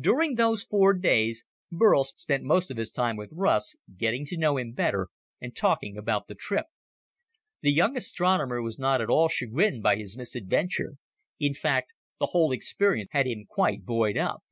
[0.00, 4.56] During those four days, Burl spent most of his time with Russ, getting to know
[4.56, 5.08] him better,
[5.42, 6.68] and talking about the trip.
[7.60, 10.92] The young astronomer was not at all chagrined by his misadventure.
[11.38, 14.42] In fact, the whole experience had him quite buoyed up.